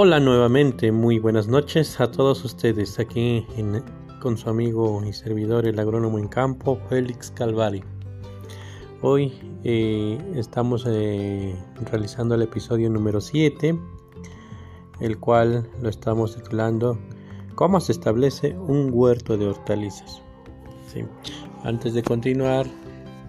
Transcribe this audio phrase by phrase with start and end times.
[0.00, 3.44] Hola nuevamente, muy buenas noches a todos ustedes aquí
[4.20, 7.82] con su amigo y servidor el agrónomo en campo Félix Calvari.
[9.02, 9.32] Hoy
[9.64, 11.52] eh, estamos eh,
[11.90, 13.76] realizando el episodio número 7,
[15.00, 16.96] el cual lo estamos titulando
[17.56, 20.22] ¿Cómo se establece un huerto de hortalizas?
[21.64, 22.66] Antes de continuar,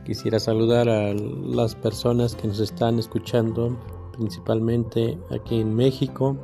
[0.05, 3.75] quisiera saludar a las personas que nos están escuchando
[4.19, 6.37] principalmente aquí en México,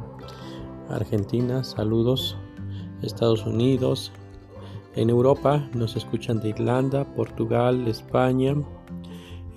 [0.90, 2.38] Argentina, saludos,
[3.02, 4.12] Estados Unidos,
[4.96, 8.56] en Europa nos escuchan de Irlanda, Portugal, España,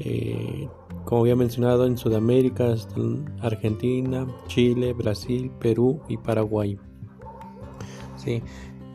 [0.00, 0.68] eh,
[1.04, 2.74] como había mencionado en Sudamérica,
[3.40, 6.76] Argentina, Chile, Brasil, Perú y Paraguay.
[8.16, 8.42] Sí,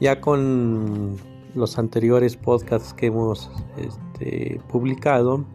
[0.01, 1.15] ya con
[1.55, 5.45] los anteriores podcasts que hemos este, publicado,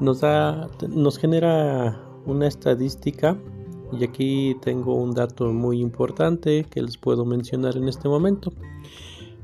[0.00, 3.36] nos, da, nos genera una estadística
[3.92, 8.52] y aquí tengo un dato muy importante que les puedo mencionar en este momento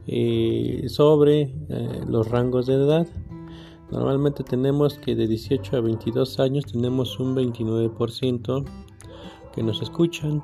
[0.07, 3.07] eh, sobre eh, los rangos de edad.
[3.91, 8.65] Normalmente tenemos que de 18 a 22 años tenemos un 29%
[9.55, 10.43] que nos escuchan.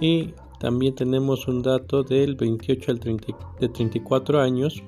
[0.00, 3.26] Y también tenemos un dato del 28 al 30,
[3.60, 4.82] de 34 años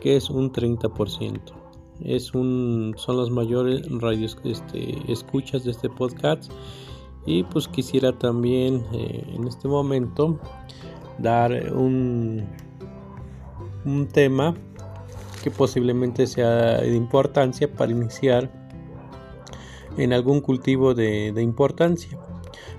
[0.00, 1.60] que es un 30%
[2.04, 6.50] es un, son los mayores radios este, escuchas de este podcast
[7.30, 10.40] y pues quisiera también eh, en este momento
[11.18, 12.44] dar un,
[13.84, 14.54] un tema
[15.42, 18.50] que posiblemente sea de importancia para iniciar
[19.96, 22.18] en algún cultivo de, importancia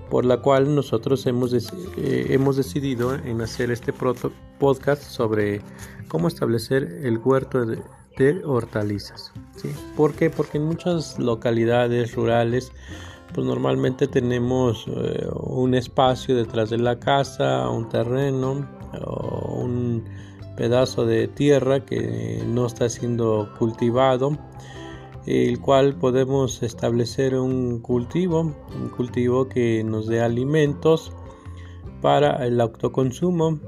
[0.09, 5.61] por la cual nosotros hemos, eh, hemos decidido en hacer este podcast sobre
[6.09, 7.81] cómo establecer el huerto de,
[8.17, 9.31] de hortalizas.
[9.55, 9.69] ¿sí?
[9.95, 10.30] ¿Por qué?
[10.30, 12.73] Porque en muchas localidades rurales
[13.33, 18.67] pues normalmente tenemos eh, un espacio detrás de la casa, un terreno
[19.05, 20.03] o un
[20.58, 24.37] pedazo de tierra que no está siendo cultivado
[25.25, 31.11] el cual podemos establecer un cultivo, un cultivo que nos dé alimentos
[32.02, 33.59] para el autoconsumo.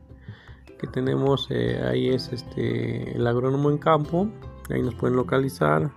[0.78, 4.28] que tenemos eh, ahí es este el agrónomo en campo.
[4.71, 5.91] Ahí nos pueden localizar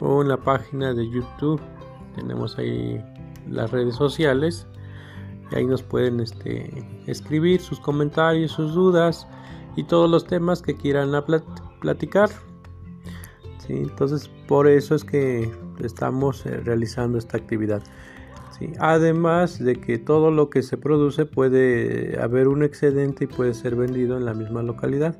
[0.00, 1.60] o en la página de YouTube.
[2.16, 3.02] Tenemos ahí
[3.48, 4.66] las redes sociales.
[5.52, 9.26] Y ahí nos pueden este, escribir sus comentarios sus dudas
[9.76, 11.12] y todos los temas que quieran
[11.80, 12.30] platicar.
[13.66, 13.74] ¿Sí?
[13.74, 15.50] entonces por eso es que
[15.80, 17.82] estamos eh, realizando esta actividad
[18.78, 23.76] Además de que todo lo que se produce puede haber un excedente y puede ser
[23.76, 25.16] vendido en la misma localidad.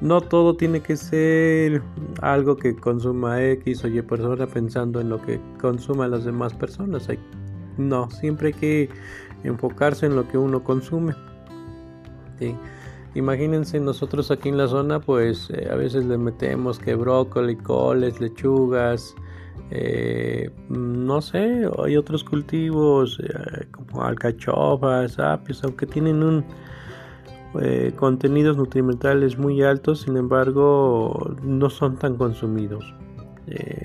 [0.00, 1.82] No todo tiene que ser
[2.20, 7.08] algo que consuma X o Y persona pensando en lo que consuman las demás personas.
[7.78, 8.88] No, siempre hay que
[9.44, 11.14] enfocarse en lo que uno consume.
[13.14, 18.20] Imagínense nosotros aquí en la zona, pues eh, a veces le metemos que brócoli, coles,
[18.20, 19.14] lechugas,
[19.70, 26.44] eh, no sé, hay otros cultivos eh, como alcachofas, apios, aunque tienen un
[27.60, 32.84] eh, contenidos nutrimentales muy altos, sin embargo, no son tan consumidos.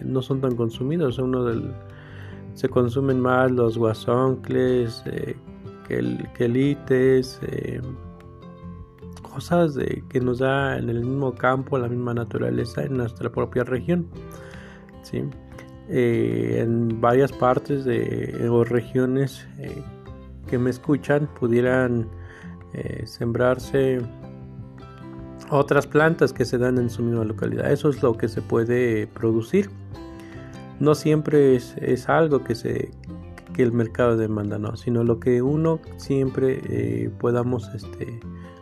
[0.04, 1.18] no son tan consumidos.
[1.20, 1.74] Uno del,
[2.54, 5.04] se consumen más los guasoncles,
[6.38, 7.40] quelites,
[9.22, 9.78] cosas
[10.10, 14.08] que nos da en el mismo campo, la misma naturaleza en nuestra propia región.
[15.04, 15.24] ¿sí?
[15.94, 19.84] Eh, en varias partes de, o regiones eh,
[20.50, 22.08] que me escuchan pudieran
[22.74, 24.00] eh, sembrarse
[25.50, 27.70] otras plantas que se dan en su misma localidad.
[27.70, 29.70] Eso es lo que se puede producir.
[30.80, 32.92] No siempre es, es algo que se
[33.54, 38.18] que el mercado demanda, no, sino lo que uno siempre podamos este,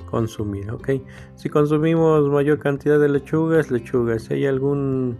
[0.09, 0.93] consumir, ¿ok?
[1.35, 4.23] Si consumimos mayor cantidad de lechugas, lechugas.
[4.23, 5.15] Si hay algún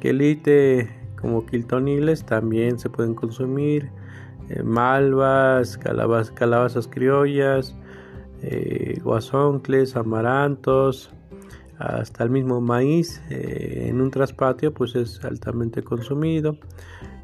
[0.00, 3.90] quelite como quiltoniles, también se pueden consumir.
[4.50, 7.74] Eh, malvas, calabazas criollas,
[8.42, 11.10] eh, guasoncles, amarantos,
[11.78, 16.56] hasta el mismo maíz eh, en un traspatio pues es altamente consumido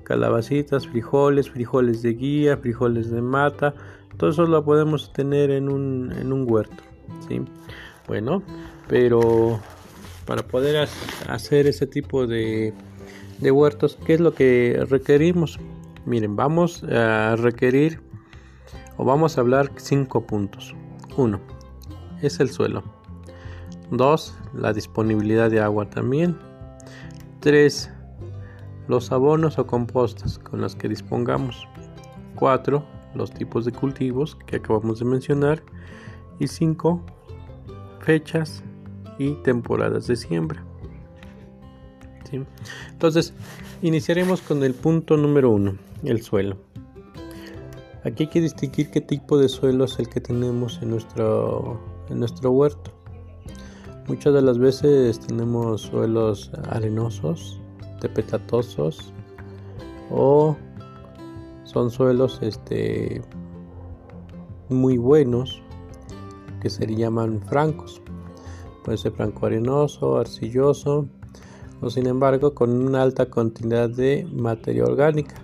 [0.08, 3.74] calabacitas, frijoles, frijoles de guía, frijoles de mata,
[4.16, 6.82] todo eso lo podemos tener en un, en un huerto.
[7.28, 7.42] ¿sí?
[8.06, 8.42] Bueno,
[8.88, 9.60] pero
[10.24, 10.88] para poder
[11.28, 12.72] hacer ese tipo de,
[13.40, 15.58] de huertos, ¿qué es lo que requerimos?
[16.06, 18.00] Miren, vamos a requerir
[18.96, 20.74] o vamos a hablar cinco puntos.
[21.16, 21.40] Uno,
[22.22, 22.82] es el suelo.
[23.90, 26.36] Dos, la disponibilidad de agua también.
[27.40, 27.90] Tres,
[28.88, 31.66] los abonos o compostas con los que dispongamos.
[32.34, 32.84] Cuatro,
[33.14, 35.62] los tipos de cultivos que acabamos de mencionar.
[36.38, 37.04] Y cinco,
[38.00, 38.62] fechas
[39.18, 40.67] y temporadas de siembra.
[42.90, 43.32] Entonces,
[43.82, 46.56] iniciaremos con el punto número uno, el suelo.
[48.04, 52.20] Aquí hay que distinguir qué tipo de suelo es el que tenemos en nuestro, en
[52.20, 52.92] nuestro huerto.
[54.06, 57.60] Muchas de las veces tenemos suelos arenosos,
[58.00, 59.12] tepetatosos
[60.10, 60.56] o
[61.64, 63.20] son suelos este,
[64.70, 65.60] muy buenos
[66.62, 68.00] que se llaman francos.
[68.84, 71.06] Puede ser franco arenoso, arcilloso,
[71.80, 75.36] o sin embargo con una alta cantidad de materia orgánica.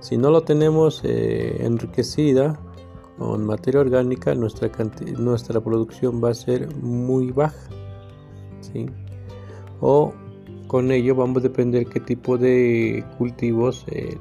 [0.00, 2.60] Si no lo tenemos eh, enriquecida
[3.18, 4.70] con materia orgánica, nuestra,
[5.18, 7.68] nuestra producción va a ser muy baja.
[9.80, 10.12] O
[10.66, 14.18] con ello vamos a depender qué tipo de cultivos eh,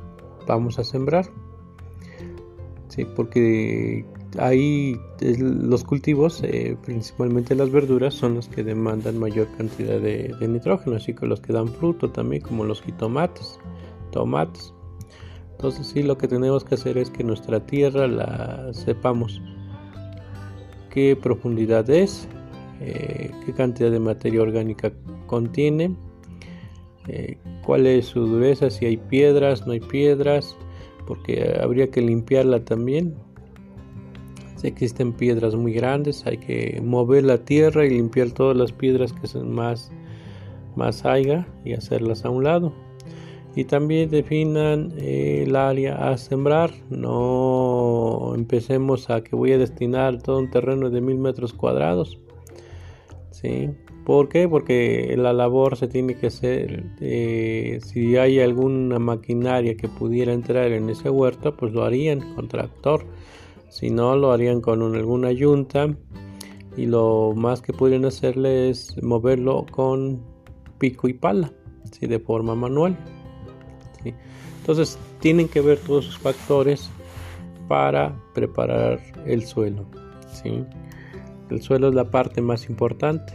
[0.48, 1.26] vamos a sembrar.
[2.90, 4.06] Sí, porque
[4.40, 10.96] ahí los cultivos, eh, principalmente las verduras, son los que demandan mayor cantidad de, nitrógeno,
[10.96, 13.60] así que los que dan fruto también, como los jitomates,
[14.12, 14.74] tomates.
[15.52, 19.42] Entonces sí, lo que tenemos que hacer es que nuestra tierra la sepamos
[20.90, 22.28] qué profundidad es,
[22.82, 24.92] eh, qué cantidad de materia orgánica
[25.28, 25.96] contiene,
[27.08, 30.58] eh, cuál es su dureza, si hay piedras, no hay piedras,
[31.08, 33.16] porque habría que limpiarla también
[34.68, 39.28] existen piedras muy grandes, hay que mover la tierra y limpiar todas las piedras que
[39.28, 39.92] son más,
[40.76, 42.74] más haya y hacerlas a un lado.
[43.56, 50.40] Y también definan el área a sembrar, no empecemos a que voy a destinar todo
[50.40, 52.20] un terreno de mil metros cuadrados.
[53.30, 53.70] ¿Sí?
[54.06, 54.50] ¿Por qué?
[54.50, 60.72] Porque la labor se tiene que hacer, eh, si hay alguna maquinaria que pudiera entrar
[60.72, 63.06] en ese huerto, pues lo harían con tractor
[63.74, 65.88] si no, lo harían con alguna yunta
[66.78, 70.22] y lo más que podrían hacerle es moverlo con
[70.78, 71.52] pico y pala,
[71.92, 72.06] ¿sí?
[72.06, 72.96] de forma manual.
[74.60, 76.92] Entonces tienen que ver todos esos factores
[77.68, 79.88] para preparar el suelo.
[80.32, 80.64] ¿sí?
[81.50, 83.34] El suelo es la parte más importante.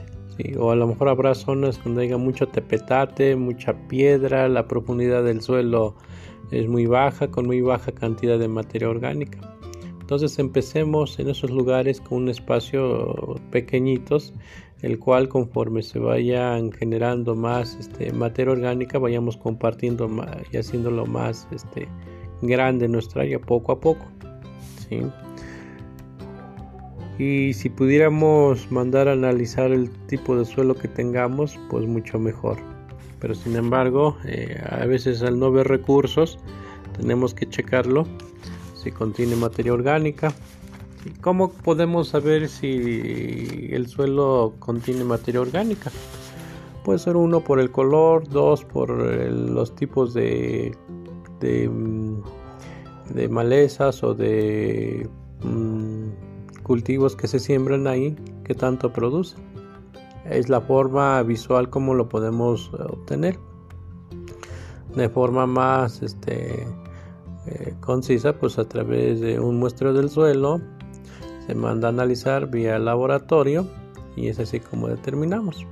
[0.57, 5.42] O a lo mejor habrá zonas donde haya mucho tepetate, mucha piedra, la profundidad del
[5.42, 5.97] suelo
[6.52, 9.57] es muy baja, con muy baja cantidad de materia orgánica.
[10.08, 14.32] Entonces empecemos en esos lugares con un espacio pequeñitos,
[14.80, 21.04] el cual conforme se vayan generando más este, materia orgánica, vayamos compartiendo más y haciéndolo
[21.04, 21.86] más este,
[22.40, 24.06] grande nuestra área poco a poco.
[27.18, 32.56] Y si pudiéramos mandar a analizar el tipo de suelo que tengamos, pues mucho mejor.
[33.20, 36.38] Pero sin embargo, eh, a veces al no ver recursos,
[36.96, 38.06] tenemos que checarlo
[38.92, 40.33] contiene materia orgánica.
[41.21, 45.90] ¿Cómo podemos saber si el suelo contiene materia orgánica?
[46.85, 50.75] Puede ser uno por el color, dos por los tipos de,
[51.40, 52.23] de, mm,
[53.30, 55.09] malezas o de
[55.42, 59.40] mm, cultivos que se siembran ahí que tanto producen.
[60.28, 63.38] Es la forma visual como lo podemos obtener.
[64.95, 66.66] de forma más este,
[67.50, 70.60] eh, concisa, pues a través de un muestreo del suelo
[71.46, 73.66] se manda a analizar vía laboratorio
[74.16, 75.66] y es así como determinamos.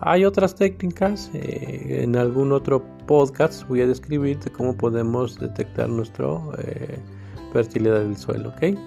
[0.00, 5.88] Hay otras técnicas, eh, en algún otro podcast voy a describir de cómo podemos detectar
[5.88, 6.26] nuestra
[6.58, 6.98] eh,
[7.52, 8.78] fertilidad del suelo, ¿ok?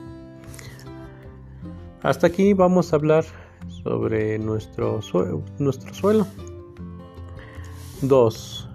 [2.03, 3.25] Hasta aquí vamos a hablar
[3.84, 5.00] sobre nuestro,
[5.60, 6.27] nuestro suelo.
[8.01, 8.70] 2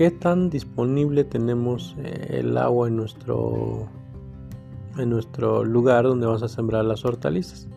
[0.00, 3.86] qué tan disponible tenemos eh, el agua en nuestro
[4.96, 7.68] en nuestro lugar donde vamos a sembrar las hortalizas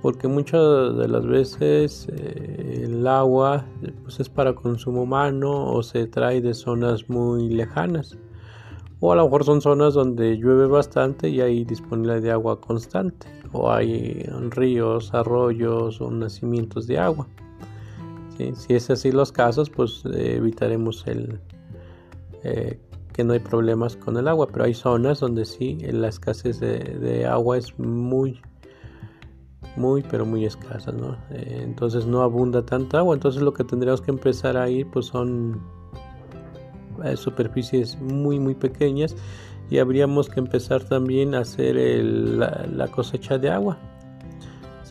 [0.00, 3.64] porque muchas de las veces eh, el agua
[4.04, 8.16] pues, es para consumo humano o se trae de zonas muy lejanas
[9.00, 13.26] o a lo mejor son zonas donde llueve bastante y hay disponibilidad de agua constante
[13.50, 17.26] o hay ríos, arroyos o nacimientos de agua.
[18.36, 21.38] Si es así los casos, pues eh, evitaremos el
[22.42, 22.80] eh,
[23.12, 27.26] que no hay problemas con el agua, pero hay zonas donde sí la escasez de,
[27.26, 28.40] agua es muy,
[29.76, 31.16] muy, pero muy escasa, ¿no?
[31.30, 35.06] Eh, entonces no abunda tanta agua, entonces lo que tendríamos que empezar a ir pues
[35.06, 35.62] son
[37.16, 39.14] superficies muy, muy pequeñas
[39.70, 43.78] y habríamos que empezar también a hacer la cosecha de agua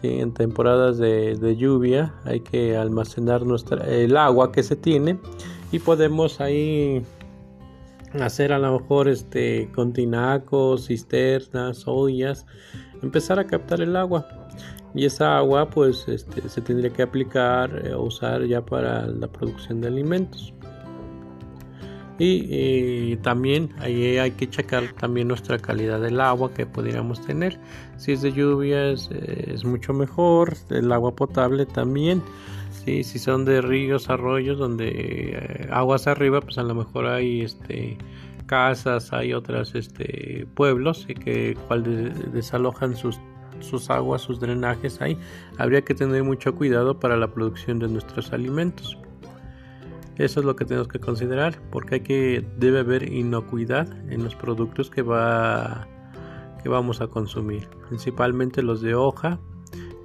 [0.04, 5.18] en temporadas de, lluvia hay que almacenar nuestra, el agua que se tiene
[5.72, 7.04] y podemos ahí
[8.20, 12.46] hacer a lo mejor este con tinacos, cisternas, ollas,
[13.02, 14.28] empezar a captar el agua
[14.94, 19.82] y esa agua pues este, se tendría que aplicar o usar ya para la producción
[19.82, 20.54] de alimentos.
[22.20, 27.60] Y, también ahí hay que checar también nuestra calidad del agua que pudiéramos tener.
[27.98, 29.10] Si es de lluvia es,
[29.66, 32.22] mucho mejor, el agua potable también.
[32.86, 37.98] si son de ríos, arroyos donde eh, aguas arriba, pues a lo mejor hay este
[38.46, 41.84] casas, hay otras este pueblos y que cual
[42.34, 43.18] desalojan sus
[43.64, 45.18] sus aguas, sus drenajes ahí.
[45.58, 48.98] Habría que tener mucho cuidado para la producción de nuestros alimentos.
[50.18, 54.36] Eso es lo que tenemos que considerar porque hay que debe haber inocuidad en los
[54.36, 55.88] productos que va
[56.62, 59.38] que vamos a consumir, principalmente los de hoja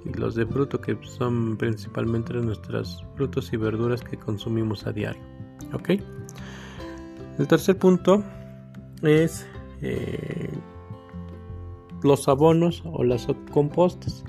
[0.05, 5.21] y los de fruto que son principalmente nuestros frutos y verduras que consumimos a diario.
[5.73, 5.91] ¿Ok?
[7.37, 8.21] El tercer punto
[9.01, 9.47] es
[9.81, 10.49] eh,
[12.03, 14.25] los abonos o las compostas.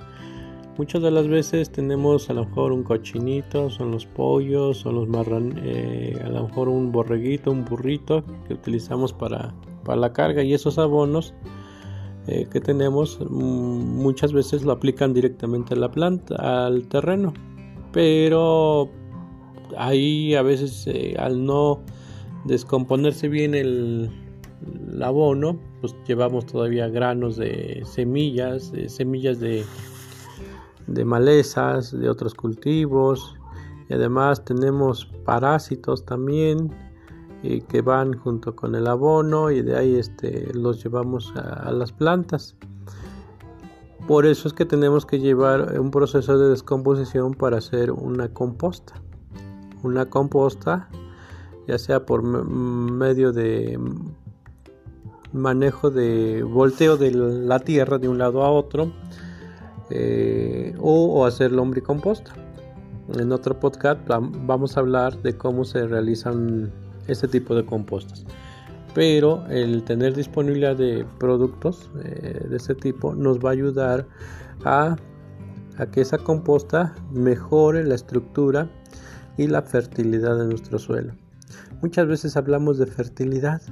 [0.80, 5.08] Muchas de las veces tenemos a lo mejor un cochinito, son los pollos, son los
[5.10, 9.54] marran, eh, a lo mejor un borreguito, un burrito que utilizamos para,
[9.86, 11.34] la carga y esos abonos
[12.28, 17.34] eh, que tenemos mm, muchas veces lo aplican directamente a la planta, al terreno,
[17.92, 18.88] pero
[19.76, 21.82] ahí a veces eh, al no
[22.46, 24.10] descomponerse bien el,
[24.88, 29.62] el abono, pues llevamos todavía granos de semillas, de semillas de
[30.90, 33.36] de malezas, de otros cultivos
[33.88, 36.70] y además tenemos parásitos también
[37.42, 41.92] y que van junto con el abono y de ahí este, los llevamos a, las
[41.92, 42.56] plantas.
[44.06, 48.94] Por eso es que tenemos que llevar un proceso de descomposición para hacer una composta.
[49.82, 50.88] Una composta,
[51.66, 53.78] ya sea por medio de
[55.32, 58.92] manejo de volteo de la tierra de un lado a otro,
[59.90, 62.32] eh, o, hacer lombricomposta.
[63.18, 66.70] En otro podcast vamos a hablar de cómo se realizan
[67.08, 68.24] este tipo de compostas.
[68.94, 74.06] Pero el tener disponibilidad de productos eh, de este tipo nos va a ayudar
[74.64, 74.96] a
[75.92, 78.68] que esa composta mejore la estructura
[79.36, 81.14] y la fertilidad de nuestro suelo.
[81.82, 83.62] Muchas veces hablamos de fertilidad,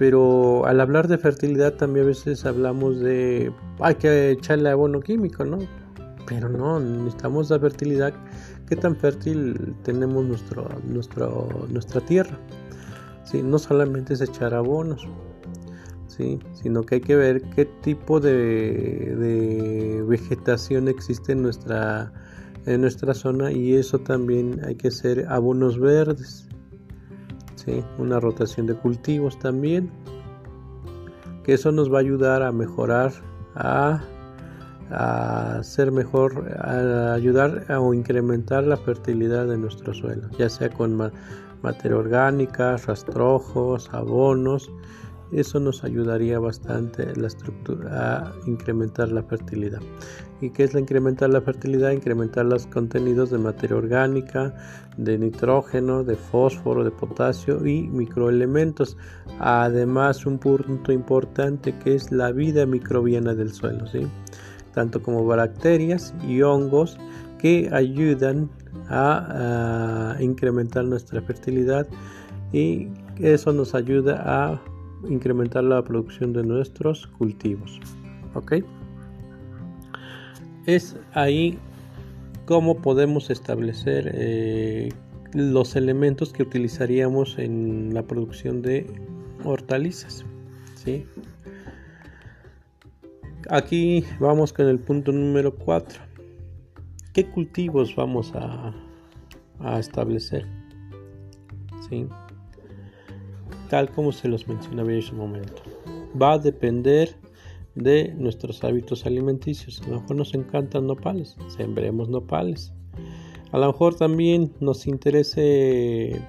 [0.00, 5.44] pero al hablar de fertilidad también a veces hablamos de hay que echarle abono químico,
[5.44, 5.58] ¿no?
[6.26, 8.14] Pero no, necesitamos la fertilidad.
[8.66, 12.38] ¿Qué tan fértil tenemos nuestro, nuestro, nuestra tierra?
[13.24, 13.42] ¿Sí?
[13.42, 15.06] No solamente es echar abonos,
[16.06, 16.38] ¿sí?
[16.54, 22.10] sino que hay que ver qué tipo de, de vegetación existe en nuestra,
[22.64, 26.49] en nuestra zona y eso también hay que hacer abonos verdes
[27.98, 29.90] una rotación de cultivos también
[31.44, 33.12] que eso nos va a ayudar a mejorar
[33.54, 34.00] a,
[34.90, 40.70] a ser mejor a ayudar a, o incrementar la fertilidad de nuestro suelo ya sea
[40.70, 40.96] con
[41.62, 44.70] materia orgánica rastrojos abonos
[45.32, 49.80] eso nos ayudaría bastante la estructura a incrementar la fertilidad.
[50.40, 51.90] ¿Y qué es la incrementar la fertilidad?
[51.90, 54.54] Incrementar los contenidos de materia orgánica,
[54.96, 58.96] de nitrógeno, de fósforo, de potasio y microelementos.
[59.38, 64.06] Además, un punto importante que es la vida microbiana del suelo, ¿sí?
[64.72, 66.98] tanto como bacterias y hongos
[67.38, 68.50] que ayudan
[68.88, 71.86] a, a incrementar nuestra fertilidad
[72.52, 74.60] y eso nos ayuda a
[75.08, 77.80] incrementar la producción de nuestros cultivos.
[78.34, 78.54] ¿Ok?
[80.66, 81.58] Es ahí
[82.46, 84.90] cómo podemos establecer eh,
[85.32, 88.86] los elementos que utilizaríamos en la producción de
[89.44, 90.24] hortalizas.
[90.74, 91.06] ¿sí?
[93.48, 96.00] Aquí vamos con el punto número 4.
[97.12, 98.72] ¿Qué cultivos vamos a,
[99.60, 100.46] a establecer?
[101.88, 102.06] ¿Sí?
[103.70, 105.62] Tal como se los mencionaba en su momento.
[106.20, 107.16] Va a depender
[107.76, 109.80] de nuestros hábitos alimenticios.
[109.82, 112.74] A lo mejor nos encantan nopales, sembremos nopales.
[113.52, 116.20] A lo mejor también nos interese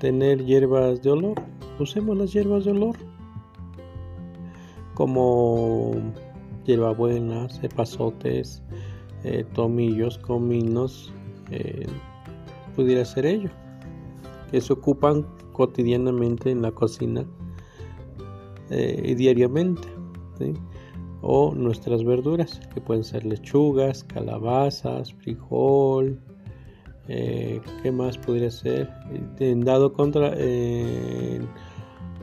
[0.00, 1.40] tener hierbas de olor,
[1.78, 2.96] usemos las hierbas de olor
[4.94, 5.92] como
[6.64, 8.62] hierbabuenas, epazotes,
[9.24, 11.12] eh, tomillos, cominos,
[11.50, 11.86] eh,
[12.74, 13.50] pudiera ser ello,
[14.50, 17.24] que se ocupan cotidianamente en la cocina
[18.70, 19.88] eh, diariamente.
[21.24, 26.18] O nuestras verduras, que pueden ser lechugas, calabazas, frijol,
[27.06, 28.90] eh, ¿qué más podría ser?
[29.38, 30.34] En dado contra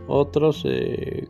[0.09, 1.27] otros eh,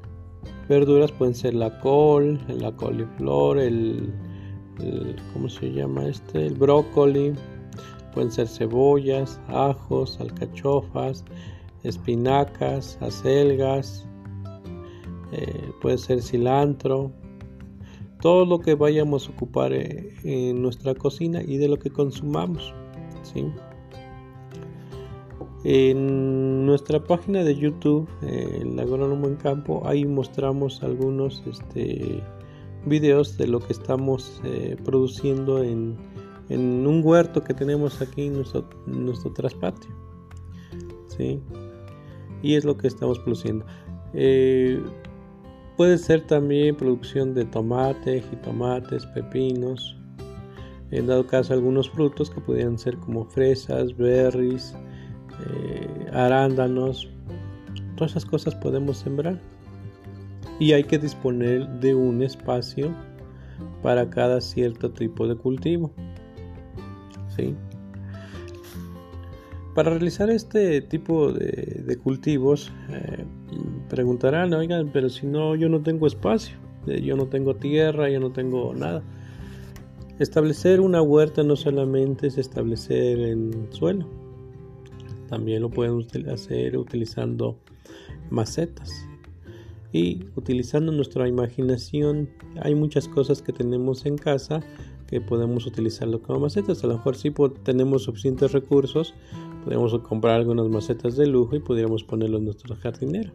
[0.70, 4.14] verduras pueden ser la col, la coliflor, el,
[5.34, 6.48] ¿cómo se llama este?
[6.48, 7.34] El brócoli,
[8.14, 11.26] pueden ser cebollas, ajos, alcachofas,
[11.84, 14.06] espinacas, acelgas,
[15.32, 17.12] eh, puede ser cilantro,
[18.22, 22.74] todo lo que vayamos a ocupar eh, en nuestra cocina y de lo que consumamos.
[25.64, 32.24] En nuestra página de YouTube, eh, el agrónomo en campo, ahí mostramos algunos este,
[32.86, 34.42] videos de lo que estamos
[34.84, 35.98] produciendo en,
[36.50, 39.92] un huerto que tenemos aquí en nuestro, en nuestro traspatio.
[41.08, 41.40] ¿sí?
[42.42, 43.66] Y es lo que estamos produciendo.
[44.14, 44.82] Eh,
[45.78, 49.98] puede ser también producción de tomate, jitomates, pepinos,
[50.92, 54.76] en dado caso algunos frutos que podrían ser como fresas, berries,
[55.48, 57.08] eh, arándanos,
[57.96, 59.40] todas esas cosas podemos sembrar.
[60.60, 62.94] Y hay que disponer de un espacio
[63.82, 65.92] para cada cierto tipo de cultivo.
[67.36, 67.56] ¿Sí?
[69.80, 73.24] Para realizar este tipo de, cultivos, eh,
[73.88, 78.20] preguntarán, oigan, pero si no, yo no tengo espacio, eh, yo no tengo tierra, yo
[78.20, 79.02] no tengo nada.
[80.20, 84.06] Establecer una huerta no solamente es establecer en suelo,
[85.30, 87.58] también lo podemos hacer utilizando
[88.30, 89.08] macetas
[89.94, 92.28] y utilizando nuestra imaginación.
[92.64, 94.62] Hay muchas cosas que tenemos en casa
[95.10, 96.84] que podemos utilizarlo como macetas.
[96.84, 99.16] A lo mejor si tenemos suficientes recursos,
[99.70, 103.32] podríamos comprar algunas macetas de lujo y pudiéramos ponerlo en nuestro jardinero.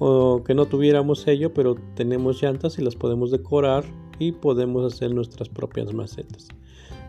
[0.00, 3.84] O que no tuviéramos ello, pero tenemos llantas y las podemos decorar
[4.18, 6.48] y podemos hacer nuestras propias macetas.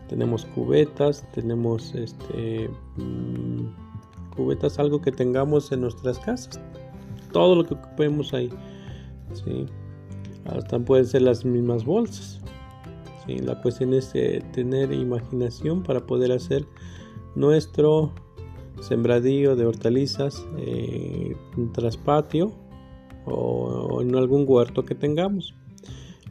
[0.08, 6.60] Tenemos cubetas, tenemos este mm, cubetas, algo que tengamos en nuestras casas.
[7.32, 8.50] Todo lo que ocupemos ahí.
[9.32, 9.66] ¿sí?
[10.44, 12.40] Hasta pueden ser las mismas bolsas.
[13.26, 16.64] La cuestión es eh, tener imaginación para poder hacer
[17.34, 18.12] nuestro
[18.84, 22.52] sembradío de hortalizas, eh, un traspatio
[23.26, 25.54] o, en algún huerto que tengamos.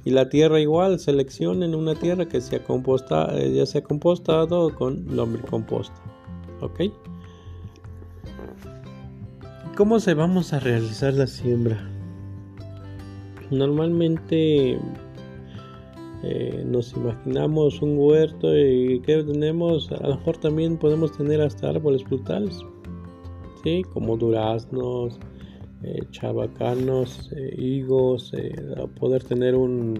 [0.06, 5.16] Y la tierra igual, seleccionen una tierra que sea composta, eh, ya sea compostado con
[5.16, 5.96] lombricomposta.
[6.62, 6.82] ¿Ok?
[9.76, 11.89] ¿Cómo se vamos a realizar la siembra?
[13.50, 14.80] Normalmente
[16.24, 21.70] eh, nos imaginamos un huerto y que tenemos, a lo mejor también podemos tener hasta
[21.70, 22.60] árboles frutales,
[23.62, 23.84] ¿sí?
[23.92, 25.20] como duraznos,
[25.84, 28.32] eh, chabacanos, eh, higos,
[29.00, 30.00] poder tener un,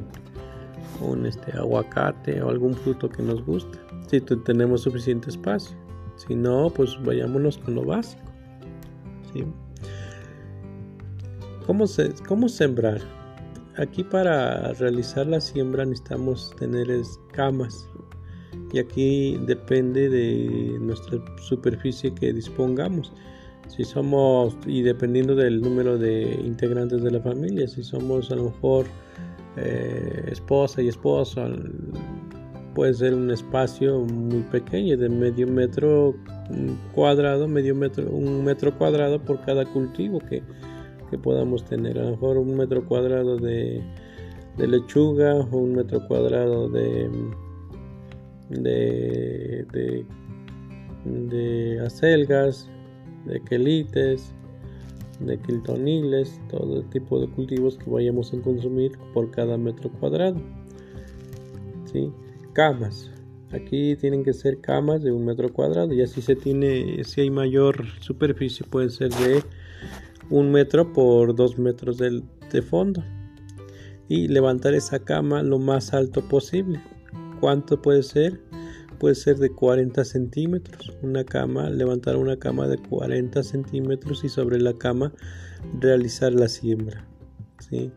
[1.02, 5.76] un este, aguacate o algún fruto que nos guste, si tenemos suficiente espacio.
[6.16, 8.24] Si no, pues vayámonos con lo básico.
[9.34, 9.44] ¿sí?
[11.66, 13.02] ¿Cómo, se, ¿Cómo sembrar?
[13.78, 17.88] Aquí para realizar la siembra necesitamos tener escamas
[18.72, 23.14] y aquí depende de nuestra superficie que dispongamos.
[23.68, 28.46] Si somos, y dependiendo del número de integrantes de la familia, si somos a lo
[28.46, 28.86] mejor
[29.58, 31.46] eh, esposa y esposo,
[32.74, 36.16] puede ser un espacio muy pequeño, de medio metro
[36.94, 40.44] cuadrado, medio metro, un metro cuadrado por cada cultivo que,
[41.10, 41.98] que podamos tener.
[42.00, 43.82] A lo mejor un metro cuadrado de,
[44.58, 47.10] lechuga o un metro cuadrado de,
[51.06, 52.70] de, acelgas,
[53.26, 54.34] de quelites,
[55.20, 60.40] de quiltoniles, todo tipo de cultivos que vayamos a consumir por cada metro cuadrado.
[61.92, 62.12] ¿Sí?
[62.54, 63.10] Camas.
[63.52, 67.30] Aquí tienen que ser camas de un metro cuadrado y así se tiene, si hay
[67.30, 69.44] mayor superficie puede ser de
[70.30, 73.04] un metro por dos metros de, de fondo
[74.08, 76.82] y levantar esa cama lo más alto posible.
[77.40, 78.40] ¿Cuánto puede ser?
[79.04, 80.94] puede ser de 40 centímetros.
[81.02, 85.12] Una cama, levantar una cama de 40 centímetros y sobre la cama
[85.82, 87.06] realizar la siembra.
[87.60, 87.92] ¿sí?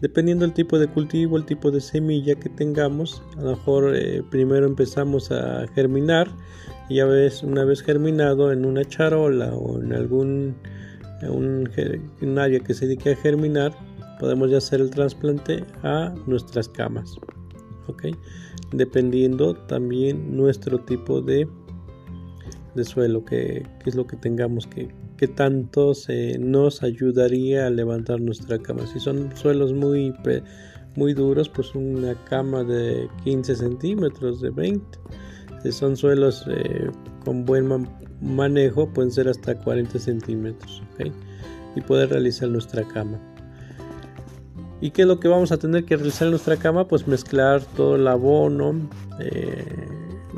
[0.00, 4.22] Dependiendo del tipo de cultivo, el tipo de semilla que tengamos, a lo mejor eh,
[4.30, 6.28] primero empezamos a germinar
[6.88, 10.54] y ya ves, una vez germinado en una charola o en algún
[11.30, 13.72] un, área que se dedique a germinar,
[14.18, 17.16] podemos ya hacer el trasplante a nuestras camas.
[17.88, 18.06] ¿ok?
[18.72, 21.46] dependiendo también nuestro tipo de,
[22.74, 28.20] de suelo, que, es lo que tengamos, que, que tanto se nos ayudaría a levantar
[28.20, 28.86] nuestra cama.
[28.86, 30.14] Si son suelos muy,
[30.96, 34.84] muy duros, pues una cama de 15 centímetros, de 20.
[35.62, 36.90] Si son suelos eh,
[37.24, 37.68] con buen
[38.22, 40.82] manejo, pueden ser hasta 40 centímetros,
[41.74, 43.18] y poder realizar nuestra cama.
[44.80, 46.88] ¿Y qué es lo que vamos a tener que realizar en nuestra cama?
[46.88, 48.88] Pues mezclar todo el abono,
[49.20, 49.64] eh,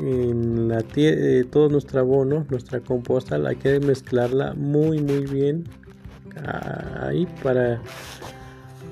[0.03, 5.63] eh, todo nuestro abono, nuestra composta, hay que mezclarla muy muy bien
[7.01, 7.81] ahí para,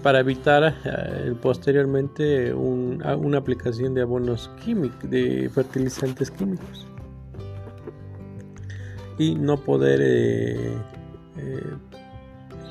[0.01, 6.87] para evitar eh, posteriormente una aplicación de abonos químicos, de fertilizantes químicos.
[9.17, 10.01] Y no poder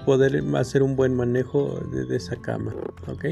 [0.05, 2.75] poder hacer un buen manejo de, esa cama
[3.09, 3.25] ok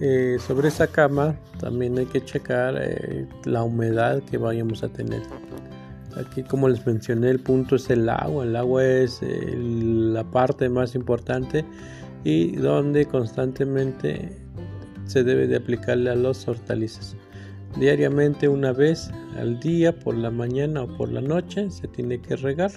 [0.00, 5.22] eh, sobre esa cama también hay que checar eh, la humedad que vayamos a tener.
[6.16, 10.68] Aquí como les mencioné el punto es el agua el agua es eh, la parte
[10.68, 11.64] más importante
[12.24, 14.36] y donde constantemente
[15.06, 17.16] se debe de aplicarle a los hortalizas
[17.76, 22.36] diariamente una vez al día por la mañana o por la noche se tiene que
[22.36, 22.70] regar.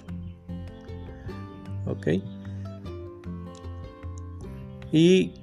[1.86, 2.08] Ok.
[4.92, 5.34] Y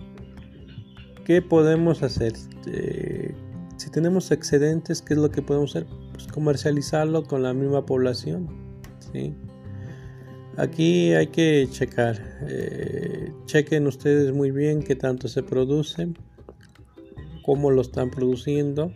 [1.25, 2.35] qué podemos hacer
[2.67, 3.35] eh,
[3.77, 8.49] si tenemos excedentes qué es lo que podemos hacer pues comercializarlo con la misma población
[9.13, 9.35] ¿sí?
[10.57, 16.09] aquí hay que checar eh, chequen ustedes muy bien qué tanto se produce
[17.43, 18.93] cómo lo están produciendo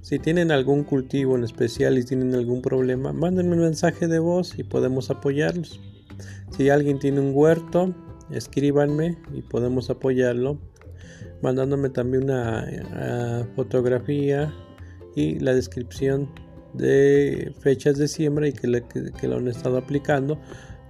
[0.00, 4.58] si tienen algún cultivo en especial y tienen algún problema, mándenme un mensaje de voz
[4.58, 5.80] y podemos apoyarlos.
[6.56, 7.94] Si alguien tiene un huerto,
[8.30, 10.58] escríbanme y podemos apoyarlo,
[11.42, 14.52] mandándome también una eh, fotografía
[15.14, 16.28] y la descripción
[16.74, 18.82] de fechas de siembra y que,
[19.18, 20.38] que lo han estado aplicando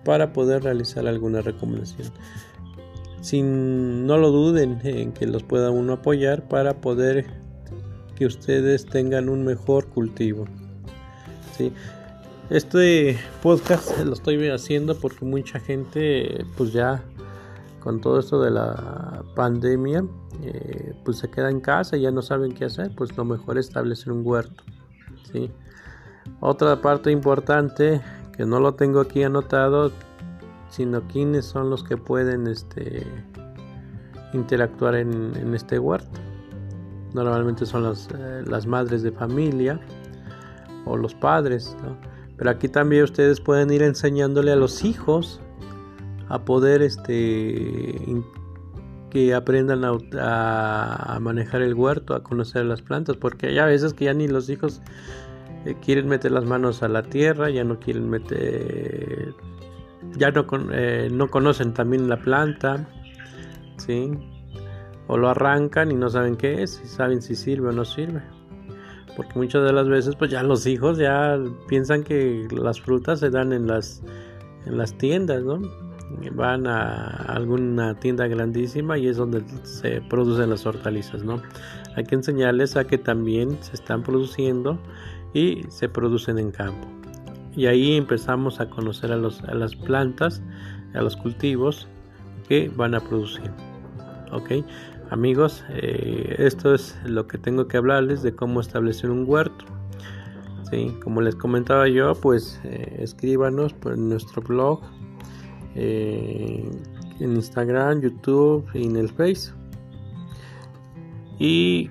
[0.05, 2.12] para poder realizar alguna recomendación.
[3.20, 7.25] Sin, no lo duden en que los pueda uno apoyar para poder
[8.22, 10.46] que ustedes tengan un mejor cultivo.
[11.56, 11.72] ¿sí?
[12.50, 17.02] Este podcast lo estoy haciendo porque mucha gente pues ya
[17.80, 20.04] con todo esto de la pandemia
[20.44, 23.58] eh, pues se queda en casa y ya no saben qué hacer pues lo mejor
[23.58, 24.62] es establecer un huerto
[25.32, 25.50] ¿sí?
[26.38, 28.00] otra parte importante
[28.37, 29.90] que no lo tengo aquí anotado
[30.70, 33.04] sino quiénes son los que pueden este
[34.32, 36.20] interactuar en, en este huerto
[37.14, 39.81] normalmente son las, eh, las madres de familia
[40.85, 41.77] o los padres,
[42.37, 45.40] pero aquí también ustedes pueden ir enseñándole a los hijos
[46.29, 47.94] a poder este
[49.11, 54.07] que aprendan a, manejar el huerto, a conocer las plantas, porque hay a veces que
[54.07, 54.81] ya ni los hijos
[55.66, 59.35] eh, quieren meter las manos a la tierra, ya no quieren meter,
[60.16, 62.88] ya no, eh, no conocen también la planta,
[63.77, 64.12] ¿sí?
[65.12, 68.22] O lo arrancan y no saben qué es, y saben si sirve o no sirve.
[69.14, 73.29] Porque muchas de las veces pues ya los hijos ya piensan que las frutas se
[73.29, 74.03] dan en las,
[74.64, 75.61] en las tiendas, ¿no?
[76.33, 81.42] Van a alguna tienda grandísima y es donde se producen las hortalizas, ¿no?
[81.94, 84.79] Hay que enseñarles a que también se están produciendo
[85.35, 86.88] y se producen en campo.
[87.55, 90.42] y ahí empezamos a conocer a, los, a las plantas,
[90.94, 91.87] a los cultivos
[92.48, 93.51] que van a producir.
[94.33, 94.64] Ok,
[95.12, 99.64] amigos, eh, esto es lo que tengo que hablarles de cómo establecer un huerto.
[100.70, 100.94] ¿sí?
[101.03, 104.81] Como les comentaba yo, pues eh, escríbanos por nuestro blog,
[105.75, 106.68] eh,
[107.20, 109.53] en Instagram, YouTube y en el Face.
[111.38, 111.90] Y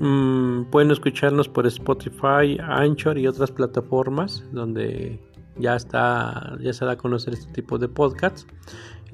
[0.00, 5.20] Mm, pueden escucharnos por Spotify, Anchor y otras plataformas donde
[5.56, 8.46] ya está, ya se da a conocer este tipo de podcasts.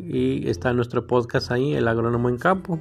[0.08, 2.78] Y está nuestro podcast ahí, El Agrónomo en Campo.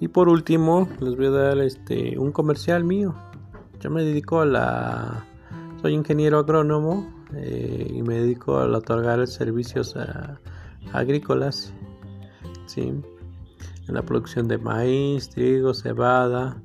[0.00, 3.14] Y por último, les voy a dar este un comercial mío.
[3.80, 5.26] Yo me dedico a la.
[5.82, 9.94] Soy ingeniero agrónomo eh, y me dedico a otorgar servicios
[10.92, 11.72] agrícolas.
[12.66, 12.92] ¿sí?
[13.88, 16.60] En la producción de maíz, trigo, cebada,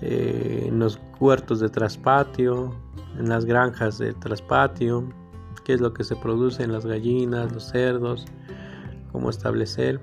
[0.00, 2.74] eh, en los huertos de traspatio,
[3.18, 5.08] en las granjas de traspatio,
[5.64, 8.26] qué es lo que se produce en las gallinas, los cerdos,
[9.12, 10.00] cómo establecer.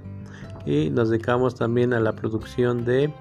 [0.65, 3.13] Y nos dedicamos también a la producción de,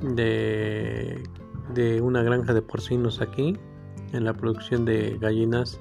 [0.00, 3.56] de, una granja de porcinos aquí,
[4.12, 5.80] en la producción de gallinas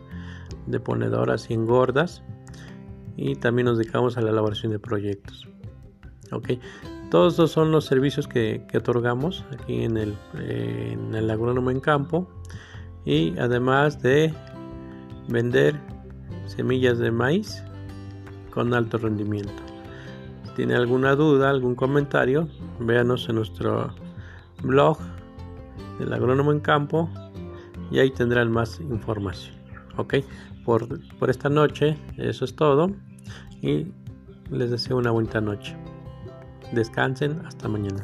[0.68, 2.24] de ponedoras y engordas.
[3.16, 5.48] Y también nos dedicamos a la elaboración de proyectos.
[6.32, 6.60] Okay.
[7.12, 12.28] Todos estos son los servicios que, otorgamos aquí en el, en el agrónomo en campo
[13.06, 14.34] y además de
[15.28, 15.80] vender
[16.46, 17.64] semillas de maíz
[18.52, 19.52] con alto rendimiento.
[20.46, 22.48] Si tiene alguna duda, algún comentario,
[22.80, 23.94] véanos en nuestro
[24.62, 24.98] blog
[26.00, 27.10] del agrónomo en campo
[27.92, 29.56] y ahí tendrán más información.
[29.98, 30.16] Ok,
[30.66, 32.92] por, por esta noche eso es todo
[33.62, 33.88] y
[34.52, 35.76] les deseo una buena noche.
[36.72, 38.04] Descansen hasta mañana.